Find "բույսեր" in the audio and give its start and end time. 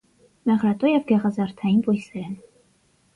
1.89-2.23